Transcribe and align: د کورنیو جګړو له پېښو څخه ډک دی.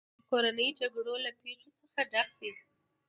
د 0.17 0.19
کورنیو 0.29 0.77
جګړو 0.79 1.13
له 1.25 1.31
پېښو 1.41 1.69
څخه 1.79 1.99
ډک 2.11 2.29
دی. 2.39 2.51